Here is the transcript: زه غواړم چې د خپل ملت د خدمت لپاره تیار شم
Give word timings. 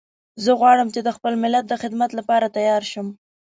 زه 0.43 0.51
غواړم 0.59 0.87
چې 0.95 0.99
د 1.03 1.09
خپل 1.17 1.33
ملت 1.43 1.63
د 1.67 1.73
خدمت 1.81 2.11
لپاره 2.19 2.53
تیار 2.57 2.83
شم 2.91 3.07